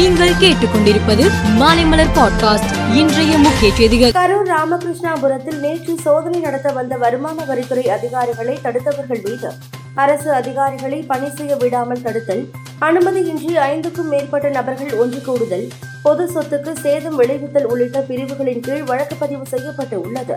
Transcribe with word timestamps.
நீங்கள் 0.00 0.34
கேட்டுக்கொண்டிருப்பது 0.34 1.24
மாலைமலர் 1.58 2.12
பாட்காஸ்ட் 2.14 2.94
இன்றைய 2.94 3.38
முக்கிய 3.38 3.74
செய்திகள். 3.74 4.10
கரூர் 4.10 4.48
ராமகிருஷ்ணாபுரத்தில் 4.48 5.58
நேற்று 5.58 5.96
சோதனை 6.02 6.40
நடத்த 6.40 6.72
வந்த 6.72 6.96
வருமான 6.96 7.44
வரித்துறை 7.44 7.86
அதிகாரிகளை 7.88 8.58
தடுத்தவர்கள் 8.62 9.22
மீது 9.24 9.52
அரசு 9.94 10.32
அதிகாரிகளை 10.32 11.04
பணி 11.06 11.30
செய்ய 11.30 11.56
விடாமல் 11.56 12.02
தடுத்தல் 12.02 12.50
அனுமதியின்றி 12.80 13.56
ஐந்துக்கும் 13.56 14.08
மேற்பட்ட 14.08 14.48
நபர்கள் 14.48 14.98
ஒன்று 14.98 15.22
கூடுதல் 15.22 15.68
பொது 16.02 16.26
சொத்துக்கு 16.26 16.72
சேதம் 16.80 17.20
விளைவித்தல் 17.20 17.64
உள்ளிட்ட 17.64 18.00
பிரிவுகளின் 18.00 18.60
கீழ் 18.60 18.82
வழக்கு 18.82 19.16
பதிவு 19.16 19.46
செய்யப்பட்டு 19.46 20.00
உள்ளது. 20.00 20.36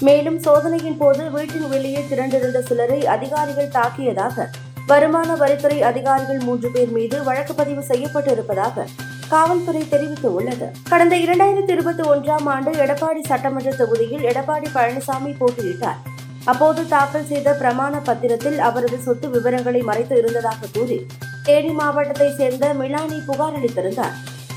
மேலும் 0.00 0.38
சோதனையின் 0.38 0.96
போது 0.96 1.30
வீட்டின் 1.30 1.68
வெளியே 1.68 2.04
திரண்டிருந்த 2.10 2.60
சிலரை 2.60 3.06
அதிகாரிகள் 3.06 3.72
தாக்கியதாக 3.74 4.48
வருமான 4.90 5.30
வரித்துறை 5.40 5.78
அதிகாரிகள் 5.88 6.38
மூன்று 6.46 6.68
பேர் 6.74 6.92
மீது 6.96 7.16
வழக்கு 7.26 7.54
பதிவு 7.54 7.82
செய்யப்பட்டு 7.90 8.30
இருப்பதாக 8.30 8.86
காவல்துறை 9.32 9.82
தெரிவித்துள்ளது. 9.90 10.66
கடந்த 10.90 11.14
இரண்டாயிரத்தி 11.24 11.72
இருபத்தி 11.76 12.04
ஒன்றாம் 12.12 12.46
ஆண்டு 12.54 12.70
எடப்பாடி 12.84 13.20
சட்டமன்ற 13.28 13.70
தொகுதியில் 13.80 14.24
எடப்பாடி 14.30 14.68
பழனிசாமி 14.76 15.32
போட்டியிட்டார். 15.40 16.00
அப்போது 16.44 16.82
தாக்கல் 16.94 17.28
செய்த 17.30 17.54
பிரமாண 17.60 17.94
பத்திரத்தில் 18.08 18.58
அவரது 18.68 18.98
சொத்து 19.06 19.28
விவரங்களை 19.30 19.82
மறைத்து 19.90 20.16
இருந்ததாக 20.18 20.70
கூறி 20.74 20.98
தேனி 21.44 21.72
மாவட்டத்தை 21.80 22.28
சேர்ந்த 22.40 22.74
மிலானி 22.80 23.20
புகார் 23.28 23.56
அளித்திருந்தார். 23.60 24.16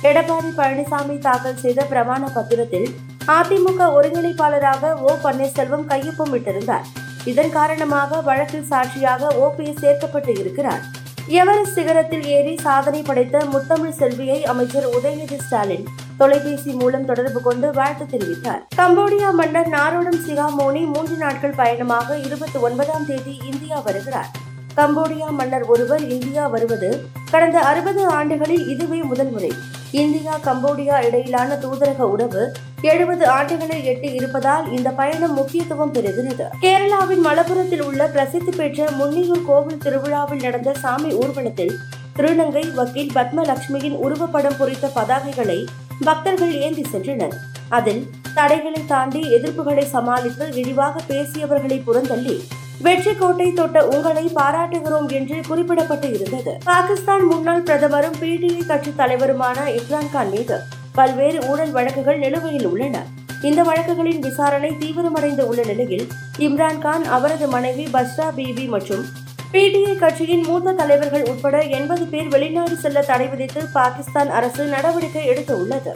எடப்பாடி 0.10 0.52
பழனிசாமி 0.62 1.18
தாக்கல் 1.28 1.62
செய்த 1.66 1.82
பிரமாண 1.94 2.24
பத்திரத்தில் 2.38 2.90
அதிமுக 3.38 3.92
ஒருங்கிணைப்பாளராக 4.00 4.94
ஓ 5.08 5.14
பன்னீர்செல்வம் 5.26 5.88
கையொப்பமிட்டிருந்தார். 5.94 6.88
இதன் 7.26 7.52
காரணமாக 7.52 8.22
வழக்கில் 8.22 8.70
சாட்சியாக 8.72 9.32
ஓபிஎஸ் 9.46 9.82
சேர்க்கப்பட்டு 9.84 10.40
இருக்கிறார். 10.40 10.84
எவரெஸ்ட் 11.28 11.80
சிகரத்தில் 11.80 12.26
ஏறி 12.38 12.58
சாதனை 12.58 13.02
படைத்த 13.02 13.46
முத்தமிழ் 13.52 13.98
செல்வியை 14.00 14.46
அமைச்சர் 14.46 14.88
உதயநிதி 14.88 15.38
ஸ்டாலின் 15.40 15.86
தொலைபேசி 16.18 16.72
மூலம் 16.72 17.06
தொடர்பு 17.06 17.42
கொண்டு 17.42 17.72
வாழ்த்து 17.72 18.06
தெரிவித்தார். 18.14 18.62
கம்போடியா 18.78 19.30
மன்னர் 19.34 19.68
நாரோடம் 19.68 20.20
சிகாமோனி 20.28 20.82
மூன்று 20.94 21.16
நாட்கள் 21.16 21.60
பயணமாக 21.62 22.18
இருபத்தி 22.18 22.60
ஒன்பதாம் 22.60 23.06
தேதி 23.06 23.40
இந்தியா 23.52 23.80
வருகிறார். 23.80 24.32
கம்போடியா 24.78 25.30
மன்னர் 25.30 25.66
ஒருவர் 25.66 26.04
இந்தியா 26.10 26.48
வருவது 26.48 26.92
கடந்த 27.32 27.60
அறுபது 27.60 28.08
ஆண்டுகளில் 28.08 28.68
இதுவே 28.68 29.02
முதல் 29.04 29.32
முறை. 29.32 29.54
இந்தியா 30.02 30.40
கம்போடியா 30.44 31.06
இடையிலான 31.06 31.56
தூதரக 31.56 32.02
உறவு 32.02 32.52
எழுபது 32.82 33.26
ஆண்டுகளை 33.26 33.84
எட்டி 33.84 34.14
இருப்பதால் 34.14 34.72
இந்த 34.72 34.90
பயணம் 34.90 35.34
முக்கியத்துவம் 35.34 35.94
பெறுகிறது. 35.94 36.46
கேரளாவின் 36.62 37.22
மலப்புரத்தில் 37.24 37.82
உள்ள 37.82 38.08
பிரசித்தி 38.08 38.52
பெற்ற 38.58 38.88
முன்னியூர் 38.92 39.46
கோவில் 39.46 39.78
திருவிழாவில் 39.78 40.42
நடந்த 40.42 40.74
சாமி 40.74 41.12
ஊர்வலத்தில் 41.14 41.76
திருநங்கை 42.16 42.74
வக்கீல் 42.74 43.14
பத்மலட்சுமியின் 43.16 44.00
உருவப்படம் 44.06 44.58
பொறித்த 44.58 44.90
பதாகைகளை 44.96 45.66
பக்தர்கள் 46.04 46.54
ஏந்தி 46.62 46.86
சென்றனர். 46.94 47.38
அதில் 47.70 48.10
தடைகளை 48.34 48.86
தாண்டி 48.86 49.22
எதிர்ப்புகளை 49.36 49.86
சமாளித்து 49.86 50.54
இழிவாக 50.54 51.02
பேசியவர்களை 51.08 51.80
புறந்தள்ளி 51.88 52.38
வெற்றி 52.82 53.14
கோட்டை 53.16 53.54
தொட்ட 53.54 53.88
உங்களை 53.88 54.32
பாராட்டுகிறோம் 54.36 55.10
என்று 55.12 55.36
குறிப்பிடப்பட்டு 55.50 56.14
இருந்தது. 56.14 56.58
பாகிஸ்தான் 56.64 57.26
முன்னாள் 57.26 57.62
பிரதமரும் 57.62 58.18
பிடிஐ 58.22 58.66
கட்சி 58.66 58.94
தலைவருமான 58.98 59.58
இம்ரான்கான் 59.80 60.30
மீது 60.30 60.60
பல்வேறு 60.94 61.40
ஊழல் 61.50 61.72
வழக்குகள் 61.72 62.18
நிலுவையில் 62.18 62.66
உள்ளன. 62.66 63.06
இந்த 63.42 63.64
வழக்குகளின் 63.64 64.20
விசாரணை 64.20 64.72
தீவிரமடைந்து 64.80 65.42
உள்ள 65.42 65.64
நிலையில் 65.64 66.08
இம்ரான்கான் 66.38 67.04
அவரது 67.04 67.48
மனைவி 67.48 67.88
பஸ்ரா 67.94 68.28
பிபி 68.38 68.68
மற்றும் 68.68 69.06
பிடிஐ 69.54 69.98
கட்சியின் 69.98 70.46
மூத்த 70.48 70.72
தலைவர்கள் 70.72 71.28
உட்பட 71.32 71.62
எண்பது 71.62 72.06
பேர் 72.06 72.28
வெளிநாடு 72.28 72.78
செல்ல 72.78 73.02
தடை 73.02 73.28
விதித்து 73.28 73.64
பாகிஸ்தான் 73.74 74.30
அரசு 74.30 74.66
நடவடிக்கை 74.66 75.28
எடுத்துள்ளது 75.28 75.92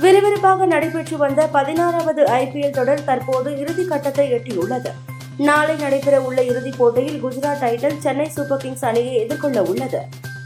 விறுவிறுப்பாக 0.00 0.66
நடைபெற்று 0.66 1.16
வந்த 1.16 1.46
பதினாறாவது 1.46 2.24
ஐபிஎல் 2.24 2.70
தொடர் 2.70 3.04
தற்போது 3.04 3.58
இறுதி 3.58 3.84
கட்டத்தை 3.84 4.32
எட்டியுள்ளது. 4.32 4.92
நாளை 5.40 5.76
நடைபெற 5.76 6.20
உள்ள 6.20 6.42
இறுதிப் 6.42 6.74
போட்டியில் 6.78 7.24
Gujarat 7.24 7.60
Titan 7.60 7.98
Chennai 7.98 8.28
Super 8.28 8.58
Kings 8.58 8.84
அணியை 8.84 9.14
எதிர்கொள்ள 9.14 9.62
உள்ளது. 9.62 9.98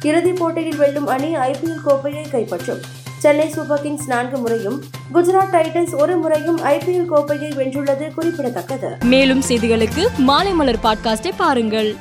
இறுதிப் 0.03 0.37
போட்டியில் 0.37 0.77
வெல்லும் 0.77 1.07
அணி 1.07 1.37
ஐபிஎல் 1.37 1.81
கோப்பையை 1.85 2.25
கைப்பற்றும். 2.25 2.81
சென்னை 3.19 3.49
சூப்பர் 3.49 3.83
கிங்ஸ் 3.83 4.09
நான்கு 4.09 4.39
முறையும் 4.39 4.85
குஜராத் 5.15 5.53
டைட்டன்ஸ் 5.53 6.01
ஒரு 6.01 6.17
முறையும் 6.17 6.61
ஐபிஎல் 6.65 7.05
கோப்பையை 7.05 7.51
வென்றுள்ளது 7.51 8.15
குறிப்பிடத்தக்கது. 8.15 8.97
மேலும் 9.05 9.43
செய்திகளுக்கு 9.49 10.09
மாலைமலர் 10.27 10.75
பாட்காஸ்டை 10.83 11.31
பாருங்கள். 11.37 11.97